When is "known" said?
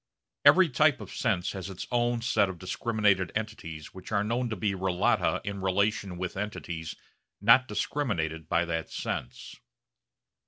4.23-4.49